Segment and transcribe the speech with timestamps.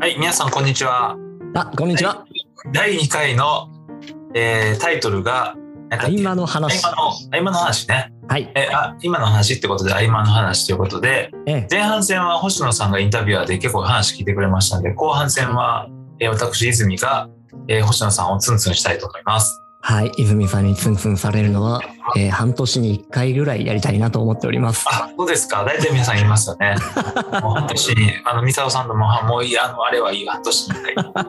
[0.00, 1.14] はい、皆さんこんにちは。
[1.54, 2.24] あ、こんにちは。
[2.72, 3.68] 第2回の、
[4.34, 5.56] えータイトルが、
[5.90, 6.82] 合間の話。
[6.86, 6.90] 合
[7.30, 8.10] 間の、話ね。
[8.26, 8.50] はい。
[8.54, 15.86] えあ今の話ってことで、合間の話ということで、ええ、前半戦は星野さんがインタビュアーで結構話聞いてくれましたので、後半戦は、
[16.18, 17.28] えー私、泉が、
[17.68, 19.59] えー星野さんをツンツンしたいと思います。
[19.82, 20.12] はい。
[20.18, 21.80] 泉さんにツンツンされるのは、
[22.16, 24.84] えー半年に1回ぐらいやりたいなと思っております。
[24.88, 25.64] あ、そうですか？
[25.64, 26.74] 大体皆さん言いますよね。
[27.42, 31.24] もう半年に、あの、ミサオさんとも、あもういいや、あの、あれはいい、半年に1回、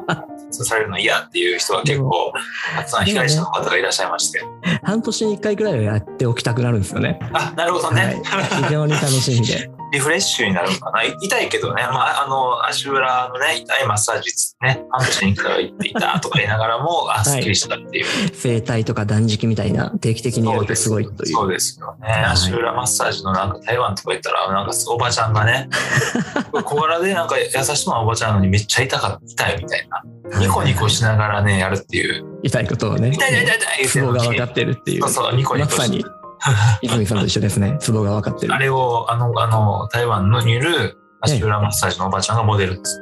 [0.51, 2.33] そうされるの嫌っていう人は結構、
[2.75, 4.41] たくさん被害者の方がいらっしゃいまして。
[4.83, 7.19] 半年に1回ぐらいはやっておきたくなるんですよね。
[7.33, 8.65] あ、なるほどはねい。。
[8.65, 9.71] 非常に楽しみで。
[9.91, 11.03] リフレッシュになるのかな？
[11.03, 14.31] 痛いけどね、まあ、あの、足裏のね、痛いマッサージ
[14.61, 18.05] ね、半年に1回は行っていたとか言いながらも、あ、すっきりしたっていう。
[18.33, 21.33] 整体とか断食みたいな定期的にやるとすごいという。
[21.33, 22.07] そうですよね。
[22.07, 25.69] い足裏マッサージのなんか台湾とか行ったら、なんかおばちゃんがね、
[26.63, 30.03] 小柄でなんか優しそうなおばちゃんなのにめっちゃ痛かった、痛いみたいな。
[30.39, 32.23] ニコニコしながらね、やるっていう。
[32.43, 33.11] 痛いことをね。
[33.13, 35.11] 痛い痛い痛い痛いツボが分かってるっていうそう。
[35.11, 36.05] そう、ニコニコしてまさに、
[36.81, 37.77] 泉さんと一緒ですね。
[37.79, 38.57] ツボが分かってるあ。
[38.57, 42.99] れを、あの、あの、台湾のにいる足裏マッサージのおばちゃんがモデルです。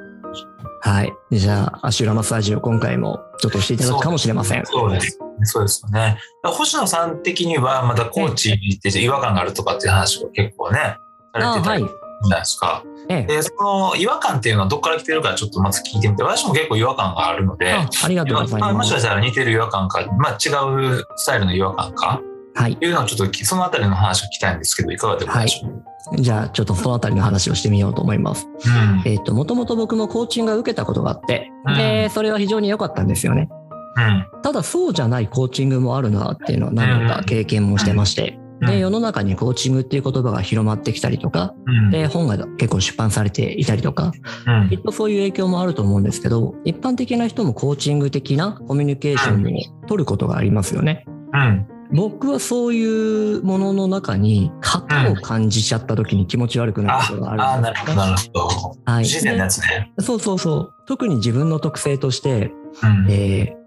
[0.82, 1.14] はい。
[1.32, 4.66] じゃあ、足裏マッサージを今回もちょっとしていただくかもしれません。
[4.66, 5.20] そうです。
[5.44, 6.18] そうですよね。
[6.44, 10.98] 星野さん的には、まだコーチって違和感があるとかっていう話を結構ね、
[11.34, 11.90] されてたりじ。
[12.26, 12.84] ゃないですか。
[13.10, 13.24] ええ。
[13.24, 19.00] で、その違和感っていうのはどっから来てるかちょっとまず聞いてみて、私も結構違和感があるので、あありがとうございまあ、もますしか。
[19.00, 20.50] したら似てる違和感か、まあ違
[20.98, 22.22] うスタイルの違和感か、
[22.60, 22.78] はい。
[22.82, 25.70] いうのをちょっとそのあたりの話を聞きたいんですけど、いかがでございましょ
[26.18, 28.50] う、じゃあ、ちょっとそのあたりの話をしてみようと思います。
[28.66, 29.02] うん。
[29.06, 33.48] えっ、と、もともと僕もコーチングを受けたことがあって、うんで、それは非常に良かったんですよね。
[33.96, 34.42] うん。
[34.42, 41.92] ただ、そうじゃないコーチングもあるなっていうのは何度か経験もしてまして、うんで、世の中にコーチングっていう言葉が広まってきたりとか、うん。
[41.92, 44.12] で、本が結構出版されていたりとか、
[44.46, 51.06] うんきっとそういう影響もあると思うんですけど、一般的な人もコーチング的なコミュニケーションを取ることがありますよね。
[51.34, 51.79] うん。
[51.92, 58.78] 僕はそういうものの中に型を感じちゃった時に気持ち悪くなるあことがあるあ、んですなるほど、なるほど。
[58.86, 59.04] はい。
[59.04, 59.92] 不自然なやつね。
[59.98, 60.74] でそうそうそう。
[60.88, 62.52] 特に自分の特性として、
[62.84, 63.08] うん。
[63.10, 63.60] えー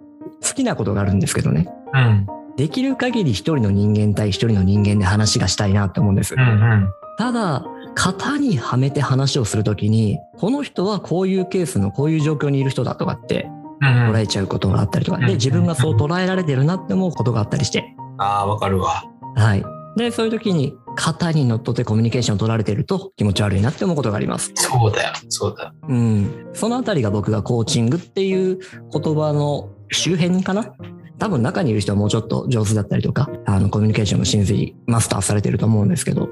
[0.43, 1.69] 好きなことがあるんですけどね。
[1.95, 2.27] うん。
[2.57, 6.35] できる限り一人の人間対一人の人間で話がしたいなって思うんです。
[6.35, 6.41] うん。
[6.41, 6.89] うん。
[7.19, 13.49] ただ、型にはめて話をするときに、この人はこういうケースのこういう状況にいる人だとかって
[13.81, 14.11] うん。
[14.13, 17.85] 捉えちゃうことがあったりとか、うんで、自分がそう捉えられてるなって思うことがあったりして、
[18.23, 19.05] ああ、わかるわ。
[19.37, 19.65] はい。
[19.97, 24.53] で、そういう時に型にのっとってコミュニケーションを取られてると気持ち悪いなって思うことがあります。
[24.55, 25.73] そうだよ、そうだよ。
[25.89, 26.51] うん。
[26.53, 30.73] そのあたりが僕がコーチングっていう言葉の周辺かな？
[31.19, 36.29] 多分中にいる人はもうちょっと上手だったりとか、あのコミュニケーションの真髄マスターされてると思うんですけど、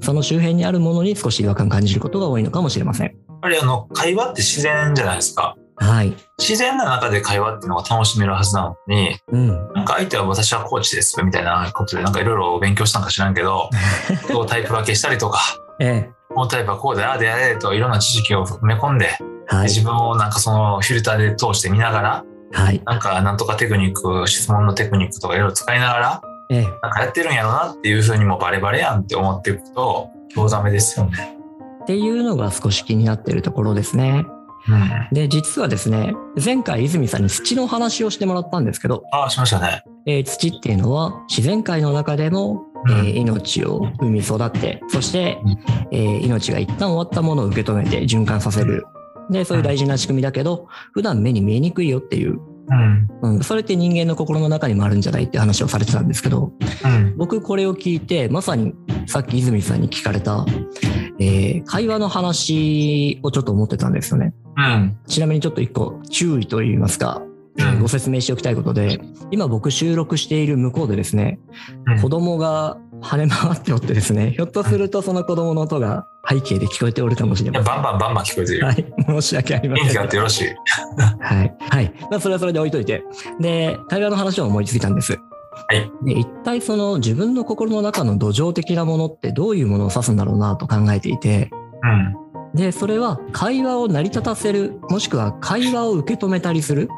[0.00, 3.06] その周辺にあるものに少し違和感感じることが多いのかもしれません。
[3.06, 5.56] やっぱりあの、会話って自然じゃないですか。
[5.76, 6.14] はい。
[6.38, 9.48] 自然な中で会話っていうのが楽しめるはずなのに、うん。
[9.72, 13.70] なんか相手は私はコーチですみたいなことでなんかいろいろ勉強したんか知らんけど、
[14.32, 15.40] こうタイプ分けしたりとか、
[15.80, 19.16] えこのタイプはこうでああであれといろんな知識を埋め込んで、
[19.50, 19.54] え。
[19.54, 19.64] はい。
[19.64, 22.82] 自分をなんかそのフィルターで通して見ながら、はい。
[22.84, 26.62] なんかなんとかテクニック、質問のテクニックとかいろいろ使いながら、ええ。
[26.82, 31.38] なんかやってるんやろなっていうふうにもバレバレやんって思っていくと、興ざめですよね。
[31.82, 34.24] っていうのが少し気になってるところですね。
[34.68, 35.08] うん。
[35.12, 39.84] で、実はですね、前回泉さんに土の話をしてもらったんですけど、ああ、しましたね。
[40.06, 45.58] えー土っていうのは自然界の中でも、えー命を生み育って、そしてうん、
[45.90, 48.84] えー命が一旦終わったものを受け止めて循環させる。
[49.30, 52.40] で、そういう大事な仕組みだけど、普段目に見えにくいよっていう、
[52.70, 53.08] うん。
[53.22, 56.52] うん、それって人間の心の中にもあるんじゃないって話をされてたんですけど、
[56.84, 57.16] うん。
[57.16, 58.74] 僕これを聞いて、まさに
[59.06, 60.44] さっき泉さんに聞かれた、
[61.22, 64.34] えー会話の話をちょっと思ってたんですよね。
[64.56, 64.98] うん。
[65.06, 67.22] ちなみにちょっと一個注意といいますか、
[67.56, 69.00] うんご説明しておきたいことで、
[69.30, 71.38] 今僕収録している向こうでですね、
[71.86, 77.64] うん子供が跳ね回っておってですね、ひょっとするとその子供の音が背景で聞こえておるかもしれません。
[77.64, 78.66] バンバンバンバン聞こえてるよ。
[78.66, 79.86] はい、申し訳ありません。
[79.86, 80.44] 元気があってよろしい。
[81.20, 81.54] はい。
[81.58, 81.92] はい。
[82.10, 83.02] まあ、それはそれで置いといて。
[83.40, 85.18] で、会話の話を思いついたんです。
[85.68, 85.90] はい。
[86.04, 91.50] で、一体その自分の心の中の土壌的なものってどういうものを指すんだろうなと考えていて、
[91.82, 92.16] うん。
[92.54, 96.88] で、それは会話を成り立たせる、もしくは会話を受け止めたりする、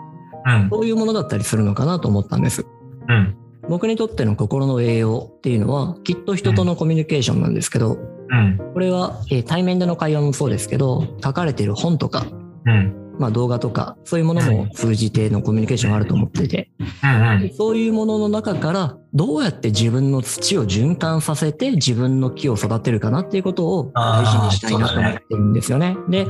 [0.47, 0.69] うん。
[0.71, 2.67] そういうものだったりするのかなと思ったんです。
[3.09, 3.37] うん。
[3.69, 7.99] 僕にとっての心の栄養っていうのは、きっと人とのコミュニケーションなんですけど、
[8.31, 8.61] うん。
[8.73, 12.27] これは、えー対面での会話もそうですけど、書かれている本とか、
[12.67, 13.04] うん。
[13.19, 17.51] まあ動画とか、そういうものも通じてのコミュニケーションがあると思っていて、うん。
[17.55, 25.97] そういうものの中から、どうやって自分の土を循環させて自分の木を育てるかなっていうことを大事にしたいなと思ってるんですよね。
[26.09, 26.27] で、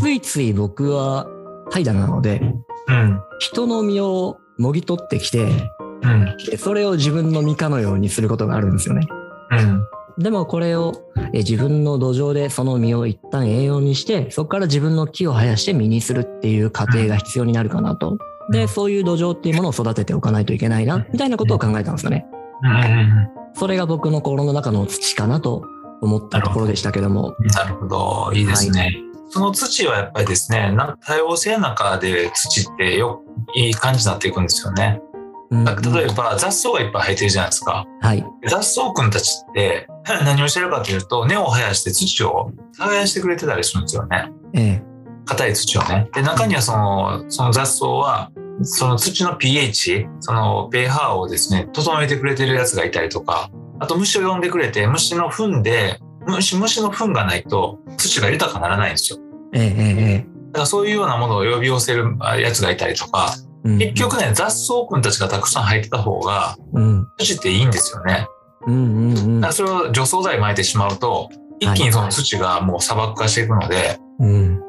[0.00, 1.26] ついつい僕は
[1.70, 2.40] 怠惰なので、
[2.88, 3.20] うん。
[3.40, 5.48] 人の身をもぎ取ってきて、
[6.02, 6.36] うん。
[6.48, 9.06] でそれを自分の身かのようにすることがあるんですよね。
[9.50, 9.82] うん。
[10.18, 18.18] でもこれをえ自分の土壌でその実を一旦栄養にして、そこから自分の木を生やして実にするっていう過程が必要になるかなと。
[18.50, 22.26] で、そういう土壌っていうものを育てておかないといけないな、みたいなことを考えたんですよね。
[23.54, 25.64] それが僕の心の中の土かなと
[26.00, 27.34] 思ったところでしたけども。
[27.54, 28.32] なるほど。
[28.32, 28.96] いいですね。
[29.30, 33.22] その土はやっぱりですね、な多様性の中で土ってよ
[33.54, 34.44] いい感じになっていくん。
[34.44, 35.02] ですよね。
[35.50, 35.72] うん例
[36.04, 37.86] えば雑草がいっぱい生えてるじゃないですか。
[38.00, 38.24] はい。
[38.46, 39.86] 雑草くんたちって
[40.24, 44.30] 何をしてるかというと根を生やして土を耕してくれてたりするんですよね。
[44.54, 44.88] ええ。
[45.28, 46.08] 硬い土をね。
[46.14, 48.30] で、中にはその、その雑草は、
[48.62, 59.18] その土の pH、その pH をですね、整えてくれてるやつがいたりとか、あと虫を呼んでくれて、虫の糞で、虫、虫の糞がないと土が豊かにならないんですよ。
[59.52, 63.34] ええ、ええ、だからそういうようなものを呼び寄せるあやつがいたりとか、
[63.66, 63.76] ええ。
[63.90, 68.26] 結局ね、雑草くんたちがたくさん入ってた方が、うん、土っていいんですよね。
[68.66, 74.62] うん、うん、うんだからそれを除草剤撒いてしまうと、一気にその土がもう砂漠化していくので、うん。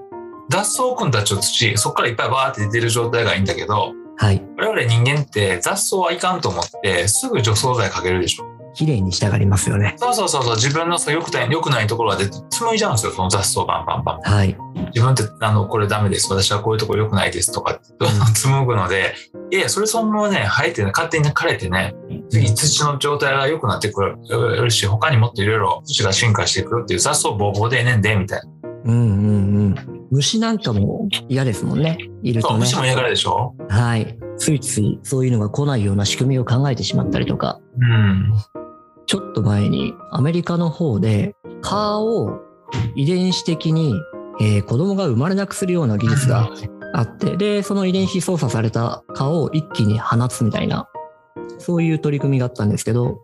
[0.49, 4.43] 雑草くんたちの土、そこからいっぱいバーって出てる状態がいいんだけど、はい。
[4.57, 8.58] 我々人間って雑草はいかんと思ってすぐ除草剤かけるでしょ。
[8.79, 9.95] 綺麗にしたがりますよね。
[9.97, 14.21] そうそうそうそう自分の良くない良くないところが出て紡いじゃうんですよその雑草バンバンバン。
[14.21, 14.57] はい。
[14.95, 17.77] 自分ってあのこれダメです私はこういうところ良くないですとか
[18.33, 19.15] 紡ぐので
[19.51, 21.93] いやいやそれそのままね生えてね勝手に枯れてね
[22.29, 28.49] 次土の状態が良くなってくるし他にもっといろいろ土が進化していくっていう雑草ボーボーでええねんでみたいな。
[28.85, 30.07] うん、うん、うん。
[30.09, 31.97] 虫なんかも嫌ですもんね。
[32.23, 32.77] いるとね虫。
[32.77, 34.17] も嫌がるでしょはい。
[34.37, 38.33] ついついそういうのが来ないような仕組みを考えてしまったりとか、うん。
[39.09, 42.41] ちょっと前にアメリカの方で蚊を
[42.93, 43.95] 遺伝子的に、
[44.39, 46.47] えー子供が生まれなくするような技術が
[46.93, 50.87] あって、で、その遺伝子操作された蚊を一気に放つみたいな、
[51.57, 53.19] そういう取り組みがあったんですけど、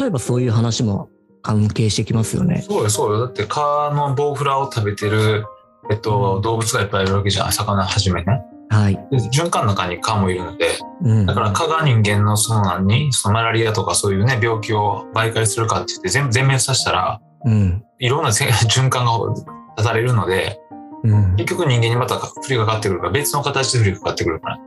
[0.00, 1.08] 例えばそういう話も
[1.42, 2.62] 関係してきますよね。
[2.62, 3.20] そうよ、そうよ。
[3.20, 5.44] だって、蚊のボウフラを食べてる、
[5.92, 7.52] えっと、動物がいっぱいいるわけじゃん。
[7.52, 8.42] 魚はじめね。
[8.70, 8.94] はい。
[8.94, 11.34] で循環の中に蚊もいるので、うんだ。
[11.34, 17.84] から蚊が人間のその何、そのマラリアとかそういうね、病気を媒介するかって言って全部全滅させたら、うん。
[17.98, 19.44] いろんなせ 循環が断
[19.76, 20.60] たれるので、
[21.02, 21.36] うん。
[21.36, 24.58] 結局人間にまた降りかかってくるから、別の形で降りかかってくるから。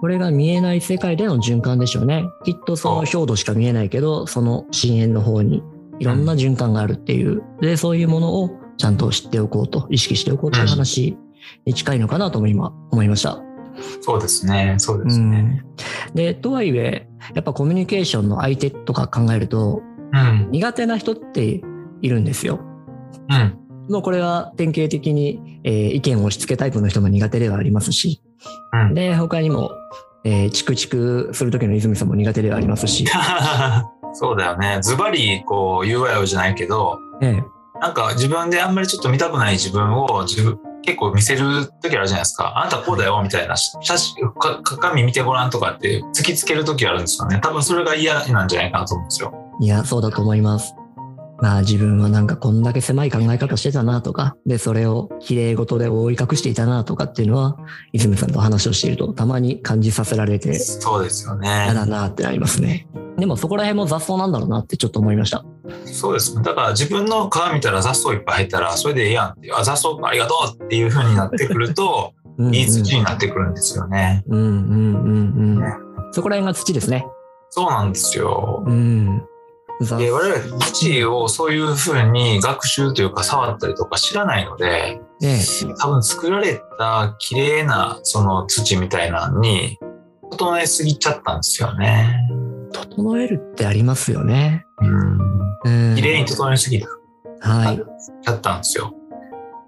[0.00, 2.24] これが見えない世界での循環でしょうね。
[2.44, 5.64] きっとその表土しか見えないけど、その深淵の方に
[5.98, 7.42] いろんな循環があるっていう。
[7.60, 11.16] で、そういうものをちゃんと知っておこうと、意識しておこうという話
[11.64, 13.47] に近いのかなとも今思いました。
[14.00, 15.40] そうですね、そうでうすね。
[15.40, 15.64] ん。
[16.14, 19.82] で、とはいえ、やっぱコミュニケーションの相手とか考えると、
[20.12, 21.62] うん、苦手な人って
[22.00, 22.60] いるんですよ。
[23.30, 23.58] うん、
[23.92, 28.22] もうこれは典型的に、えー意見を押し付けタイプの人も苦手ではありますし、
[28.72, 28.94] うん。
[28.94, 29.70] で、他にも、
[30.24, 33.04] えーチクチクする時の泉さんも苦手ではありますし、
[34.14, 34.78] そうだよね。
[34.82, 40.58] ズバリ、こう、言うわよじゃないけど、ええなんか自分であんまりちょっと見たくない自分を自分
[40.88, 42.56] 結構見せる時あるじゃないですか。
[42.56, 47.40] あなたこうだよみたいな写真か鏡見てごらんとかって突きつける時あるんですよね。
[47.42, 49.34] 多分それが嫌なんじゃないかなと思うんですよ。
[49.60, 50.74] いや、そうだと思います。
[51.42, 57.58] まあ自分はなんかこんだけ狭い考え方してたなとか、で、それを綺麗事で覆い隠していたなとかっていうのは、
[57.92, 61.74] 泉さんと話をしているとたまに感じさせられて、そうですよ嫌ね。
[61.74, 62.88] だなってなりますね。
[63.18, 65.44] でもそこら辺も雑草なんだろうなってちょっと思いました。
[65.84, 66.34] そうです。
[66.42, 74.22] だから自分の皮見たら雑草いっぱい入ったらそれでええやんっていう、あ、雑草ありがとうっていう風になってくると、 うんうんいい土になってくるんですよね。
[74.28, 76.12] うんうんうんうん。
[76.12, 77.04] そこら辺が土ですね。
[77.50, 78.62] そうなんですよ。
[78.64, 79.24] うん。
[79.80, 85.40] 雑で我々土をそういう風に学習というか触ったりとか知らないので、ね
[85.80, 89.78] 多分作られた綺麗なその土みたいなのに
[90.30, 92.28] 整えすぎちゃったんですよね。
[92.72, 94.64] 整えるってありますよね。
[94.80, 95.37] うん。
[95.64, 95.94] うん。
[95.96, 96.82] 綺麗に整えすぎ
[97.40, 97.76] はい。
[98.24, 98.94] ちゃったんですよ。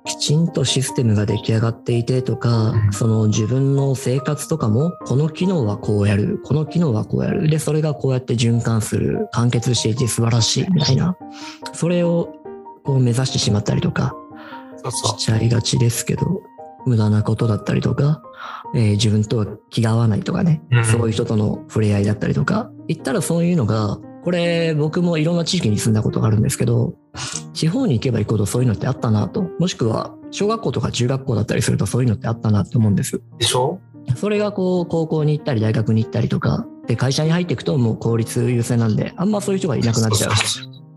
[0.04, 7.48] きちんとシステムが出来上がっていてとか、うんその自分の生活とかも、この機能はこうやる、この機能はこうやる。
[7.48, 11.16] で、それがこうやって循環する、完結していて素晴らしい、みたいな。
[11.74, 12.32] それを
[12.84, 14.14] こう目指してしまったりとか、
[15.18, 16.42] しちゃいがちですけど、
[16.86, 18.22] 無駄なことだったりとか、
[18.74, 26.94] えー自分とは気が合わないとかね、うんそういう人との触れ合いだったりとか、言ったらそういうのが、これ僕もいろんな地域に住んだことがあるんですけど、
[27.54, 33.22] 地方に行けば行くほどそういうのってあったなと、もしくは小学校とか中学校だったりするとそういうのってあったなと思うんです。
[33.38, 33.80] でしょ？
[34.16, 40.30] それがこう高校に行ったり大学に行ったりとか、で会社に入っていくともう効率優先なんで、あんまそういう人がいなくなっちゃう。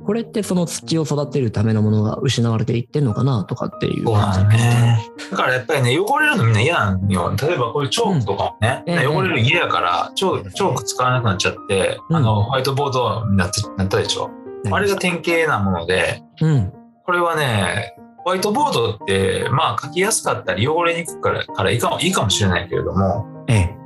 [0.05, 4.05] これってその土を育てるためのものが失われていってんのかなとかっていう。
[4.05, 5.09] そうなんだね。
[5.31, 7.33] だからやっぱりね、汚れるのみんな嫌なんよ。
[7.41, 14.29] 例えばこういうチョークとかもね、うんええ汚れるの嫌やから、チョーチョーク使わなくなっちゃって、うんあの、ホワイトボードになってなったでしょ？
[14.71, 16.73] あれが典型なもので、うん。
[17.05, 23.77] これはね、ホワイトボードって、まあ書きやすかったり汚れにくくからからいいかもいいかもしれないけれども、ええ。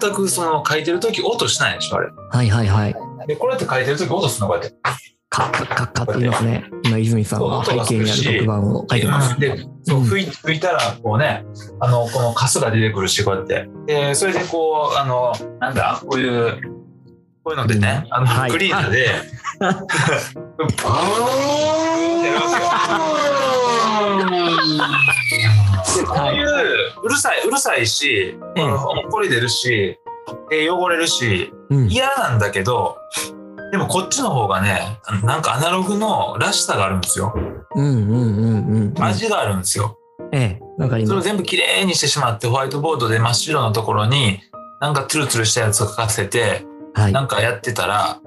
[0.00, 2.08] 全くその書いてる時音しないでしょ、あれ。
[2.30, 2.96] はいはいはい。
[3.26, 4.52] で、これって書いてる時音するの？
[4.52, 4.76] こうやって。
[5.36, 6.64] カッカッカッカッって言いますね。
[6.82, 9.38] 今、泉さんは背景にある黒板を書いてます。
[9.38, 11.44] で、そう吹い吹いたら、こうね、
[11.78, 13.68] あの、このカスが出てくるし、こうやって。
[13.86, 16.52] で、それでこう、あの、なんだ、こういう、
[17.44, 19.08] こういうのでね、あの、はいクリーナーで、
[19.58, 19.86] ブーンって
[22.28, 23.60] やるわけよ。
[25.98, 26.46] でこういう、
[27.02, 29.98] うるさい、うるさいし、ええ怒り出るし、
[30.48, 31.88] で汚れるし、うん。
[31.88, 32.96] 嫌なんだけど、
[33.76, 37.34] でもこっちの方がね、なんかアナログのらしさがあるんですよ。
[37.74, 39.02] うんうんうんうん。
[39.02, 39.98] 味があるんですよ。
[40.32, 40.82] ええ。
[40.82, 41.28] わかりそれをます。
[41.28, 44.40] 全部きれいにしてしまって、ホワイトボードで真っ白なところに、
[44.80, 46.64] なんかツルツルしたやつを書かせて、
[46.94, 47.20] はいな。
[47.20, 48.18] んかやってたら、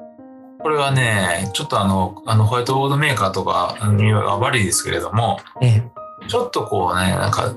[0.61, 5.83] これはね、ちょっとあの、あのホワイトボードメーカーとかには悪いですけれども、ええ。
[6.27, 7.55] ちょっとこうね、なんか、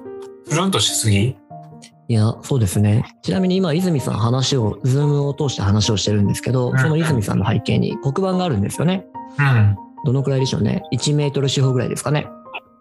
[0.49, 1.37] プルンとしすぎ
[2.09, 3.05] いや、そうですね。
[3.23, 9.07] ちなみに今、泉さん話を、ズームを通して話をしてるんですけどう、んその泉さんの背景に黒板があるんですよね。
[9.39, 9.77] うん。
[10.05, 12.27] どのくらいでしょうね？1メートル四方ぐらいですかね。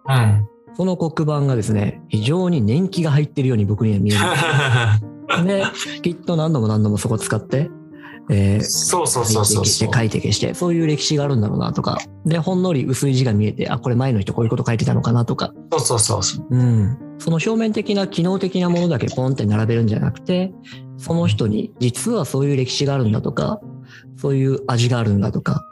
[0.10, 0.48] うん。
[0.76, 5.46] その黒板がですね、非常に年季が入ってるように僕には見える。
[5.46, 5.64] で、
[6.02, 7.70] きっと何度も何度もそこ使って、
[8.30, 9.94] えーそうそうそうそうそう。
[9.94, 12.00] 書いて消して、そういう歴史があるんだろうなとか。
[12.26, 15.54] で、ほんのり薄い字が見えて、あ、これ前の人こういうこと書いてたのかなとか。
[15.72, 16.48] そうそうそうそう。
[16.50, 16.98] うん。
[17.22, 20.52] その表面的な機能的なものだけポンって並べるんじゃなくて、
[20.98, 23.62] その人に実はそういう歴史があるんだとか、
[24.18, 25.64] そういう味があるんだとか、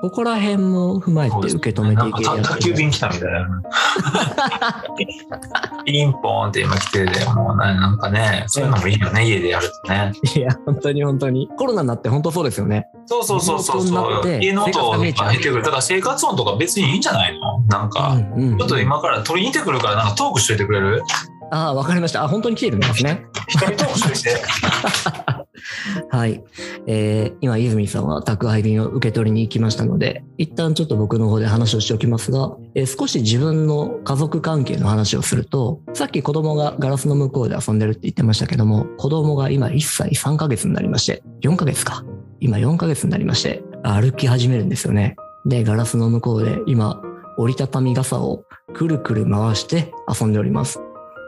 [0.00, 3.62] ここら辺も踏まえて受け止めていけるなんか宅急便来たみたいな。
[5.84, 10.12] ピンポーンって今来てて、もうねなんかね、そういうのもいいよね、家でやるとね。
[10.34, 11.48] いや、本当に本当に。
[11.56, 12.86] コロナになって本当そうですよね。
[13.06, 15.62] そうそうそうそう家の音が生活が見えちゃう入ってくる。
[15.62, 17.60] だから生活音とか別にいいんじゃないの？
[17.68, 21.02] なんか、うんうんちょっと今から取りに行ってくるから、なんかトークしといてくれる？
[21.50, 22.24] ああ、わかりました。
[22.24, 23.24] あ、本当に来てるんですね。
[23.48, 25.43] 一人トークしといて。
[26.10, 26.42] はい。
[26.86, 42.04] えー今、泉さんは宅配便を受け取りに行きましたので、一旦ちょっと僕の方で話をしておきますが、えー少し自分の家族関係の話をすると、さっき子供がガラスの向こうで遊んでるって言ってましたけども、子供が今1歳3ヶ月になりまして、4ヶ月か。
[42.40, 45.16] 今4ヶ月になりまして、歩き始めるんですよね。
[45.46, 47.00] で、ガラスの向こうで今、
[47.36, 48.44] 折りたたみ傘を
[48.74, 50.80] くるくる回して遊んでおります。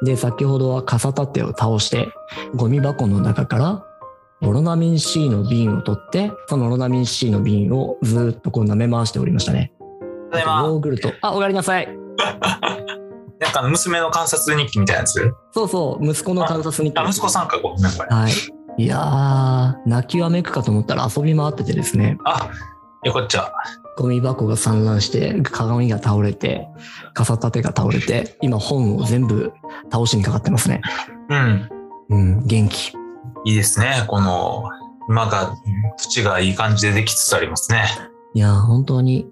[0.03, 2.09] で、先ほどは傘立てを倒して、
[2.55, 3.85] ゴミ箱の中から
[4.53, 9.73] ロナミン C の瓶を取って、そのオロナミン C の瓶をずーっとこう舐め回しておりましたね。
[10.31, 11.13] ただいまヨーグルト。
[11.23, 11.89] あ、おかえりなさい。
[13.39, 15.35] なんか娘の観察日記みたいなやつ？
[15.53, 16.93] そうそう、息子の観察に。
[16.95, 18.09] あ、息子さんか、ごめん、これ。
[18.09, 18.33] はい。
[18.79, 22.51] いやー、泣きわめくかと思ったら遊び回っててですね、あ、
[23.05, 23.53] よかった。
[23.97, 26.69] ゴミ箱が散乱して、鏡が倒れて、
[27.15, 29.53] 傘立てが倒れて、今本を全部
[29.91, 30.83] 倒しにかかってますね。
[31.31, 31.69] うん。
[32.11, 32.93] うん、元気。
[33.45, 34.05] いいですね。
[34.09, 34.65] この、
[35.09, 35.55] 今が、
[35.97, 37.85] 土がいい感じでできつつありますね。
[38.35, 39.27] いやー、本当に。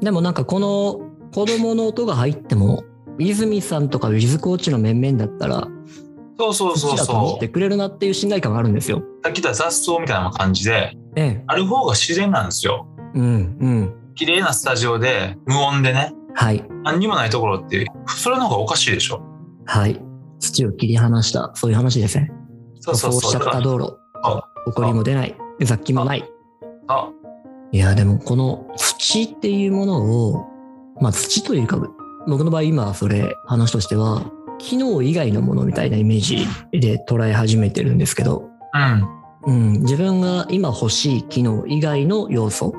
[0.00, 1.00] でもなんかこの
[1.34, 2.84] 子供の音が入っても、
[3.18, 5.68] 泉さんとかウィズコーチの面々だったら、
[6.38, 7.52] そうそうそう土だと思ってそう。
[7.52, 9.02] くれるなっていう信頼感があるんですよ。
[9.22, 11.44] さっき言った雑草みたいな感じで、ええ。
[11.46, 12.86] ある方が自然なんですよ。
[13.14, 13.94] うん、うん。
[14.14, 16.62] 綺麗なスタジオで、無音でね、はい。
[16.84, 19.22] 何にもないところって、それの方がおかしいでしょ。
[19.64, 19.98] はい。
[20.38, 22.30] 土を切り離した、そういう話ですね。
[22.86, 23.20] そうそうそう。
[23.20, 23.98] 舗装しちゃった道路。
[24.66, 25.36] 埃も出ない。
[25.62, 26.24] 雑菌もない。
[26.88, 27.10] あ、
[27.72, 30.46] いや、でもこの土っていうものを、
[31.00, 31.78] まあ土というか、
[32.26, 39.16] 僕の場合今それ話としては、機能以外のものみたいなイメージで捉え始めてるんですけど、うん。
[39.46, 42.72] うん、自分が今欲しい機能以外の要素、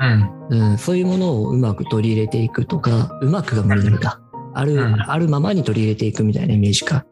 [0.00, 0.48] うん。
[0.50, 4.20] うん、そういうものをうまく取り入れていくとか、うまくが無理なのか。
[4.54, 7.04] ある、うんあるままに取り入れていくみたいなイメージか。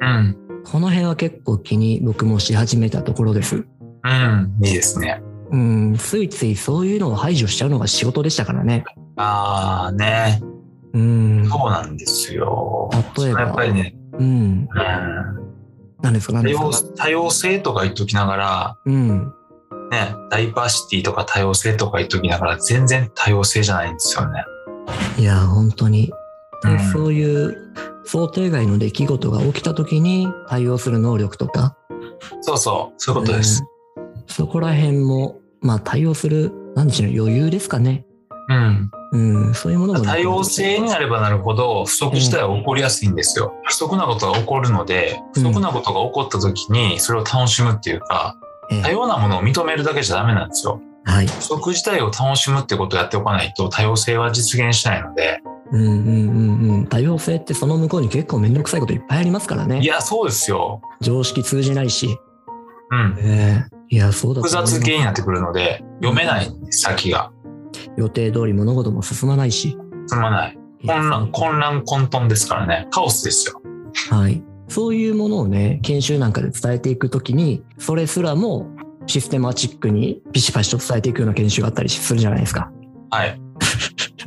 [0.00, 0.43] うん。
[0.64, 3.56] この辺は結構気に僕もし始めたところです。
[3.56, 4.56] うん。
[4.62, 5.22] いいですね。
[5.50, 8.84] うん、ついついそういうのを排除しちゃうのが仕事でしたからね。
[9.16, 10.42] ああ、ね。
[10.92, 11.48] うん。
[11.48, 12.90] そうなんですよ。
[13.16, 14.24] 例えばやっぱりね、うん。
[14.24, 14.68] うん。
[16.02, 16.88] 何ですか何多ですか？
[16.88, 19.32] 様多様性とか言っときながら、うん。
[19.90, 24.44] ね、ダイバーシティとか多様性とか言っときながら、全然多様性じゃないんですよね。
[25.18, 26.12] いや、本当に。
[26.62, 31.76] でうんそういう想定外の出来事が起きた時に対応する能力とか、
[32.42, 33.62] そうそう、そういうことです。
[33.62, 33.74] うん
[34.26, 38.06] そこら辺も、まあ対応する、なんでしょう、余裕ですかね。
[38.48, 38.90] うん。
[39.12, 43.54] うん、そういうものも多様性になればなるほど不足自体は起こりやすいんですよ。
[43.64, 48.36] 不足なことが起こるので、不足なことが起こった時にそれを楽しむっていうか、
[48.70, 50.80] ええ多様なものを認めるだけじゃダメなんですよ。
[51.04, 51.26] はい。
[51.26, 55.40] 不足自体を楽しむってことをやっておかないと多様性は実現しないので。
[55.74, 56.86] うんうんうんうん。
[56.86, 59.80] 多様性ってその向こうに結構めんどくさいこといっぱいありますからね。
[59.80, 60.80] いや、そうですよ。
[61.00, 62.16] 常識通じないし。
[62.90, 63.16] うん。
[63.18, 67.32] ええいや、そうだと複雑系になってくるので、読めない先が。
[67.96, 69.76] 予定通り物事も進まないし。
[70.08, 70.58] 進まない。
[70.86, 72.86] 混乱、混乱混沌ですからね。
[72.90, 73.60] カオスですよ。
[74.10, 74.42] はい。
[74.68, 78.68] そういうものをね、研修なんかで伝えていくときに、それすらも
[79.06, 82.70] システマチックにピシパシと伝えていくような研修があったりするじゃないですか。
[83.10, 83.43] はい。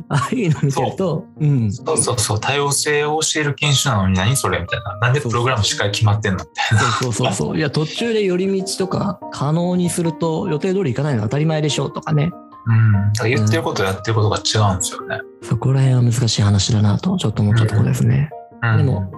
[0.08, 1.72] ああいうの見てると、うん。
[1.72, 2.40] そうそうそう。
[2.40, 4.98] 多様性を教える研修なのに何それみたいな。
[4.98, 6.84] なんでプログラムしっかり決まってんのみたいな。
[6.92, 7.56] そうそうそうそう。
[7.58, 12.30] いや、途中で寄り道とか可能にすると予定通り行かないのは当たり前でしょうとかね。
[12.66, 12.92] うん。
[12.92, 15.20] だから言ってることとやってることが違うんですよね。
[15.42, 18.30] そこら辺は難しい話だなと、ちょっと思ったところですね。
[18.62, 18.76] うん。
[18.78, 19.10] でも、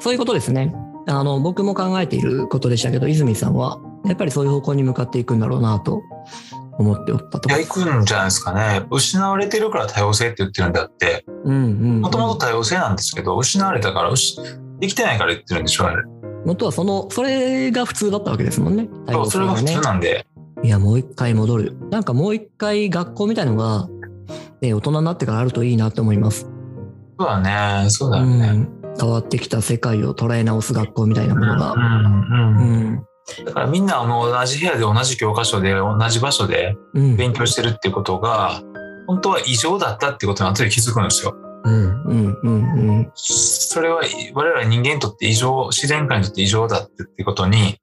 [0.00, 0.74] そういうことですね。
[1.06, 6.02] あの、僕も考えていることでしたけど、泉さんは、やっぱりそういう方向に向かっていくんだろうなと
[6.78, 7.58] 思っておったといや。
[7.58, 8.86] 行くんじゃないですかね。
[8.90, 11.24] 失われてるから多様性って言ってるんであって。
[11.26, 16.02] もともと多様性なんですけど、失われたから、生きてないから言ってるんでしょ、あれ。
[16.44, 18.88] 元はその、それが普通だったわけですもんね。
[19.06, 19.80] 多様性がねそれが普通。
[19.80, 20.26] なんで。
[20.62, 21.76] いや、もう一回戻る。
[21.90, 23.88] なんかもう一回学校みたいのが、
[24.60, 26.48] ね、大人になってからあるといいなと思います。
[27.18, 27.90] そうだね。
[27.90, 28.46] そうだね。
[28.48, 28.68] ん。
[28.98, 31.72] 変わってきた世界を捉え直す学校みたいなものが。
[31.72, 33.04] うんうんううんん。
[33.44, 37.16] だからみんなあの同じ部屋で同じ教科書で同じ場所でうん。
[37.16, 38.62] 勉強してるっていうことが
[39.06, 41.34] 本当は異常だったってことに後で気づくんですよ。
[41.64, 42.02] うん。
[42.04, 42.38] うん。
[42.42, 42.88] うん。
[42.88, 43.12] うん。
[43.14, 44.02] それは
[44.34, 47.78] 我々人間にとって異常、自然界にとって異常だってってことに、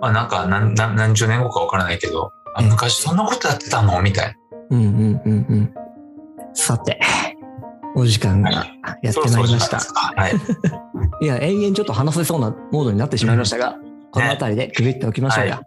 [0.00, 4.34] まあなんか何何何十年後かわからないけど、あうん昔そんなことやってたのみたいな。
[4.70, 4.80] うん。
[4.80, 5.22] うん。
[5.24, 5.46] うん。
[5.48, 5.74] うん。
[6.54, 6.98] さて、
[7.94, 9.78] お時間がやってまいりました。
[9.78, 10.32] はい。
[11.24, 13.76] いや、延々ちょっと話せそうなモードになってしまいましたが、
[14.16, 15.60] この辺りで区切っておきましょうや。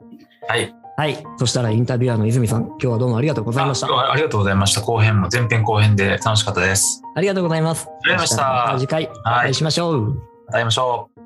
[0.48, 0.74] はい。
[0.98, 1.24] はい。
[1.38, 3.88] そしたらインタビュアーの泉さん、今日はどうもありがとうございました。
[3.88, 4.82] あありがとうございました。
[4.82, 7.04] 後編も前編後編で楽しかったです。
[7.16, 7.88] ありがとうございます。
[7.88, 10.22] ありがとうございましたた次回お会いしましょう。
[10.52, 11.19] 会いましょう。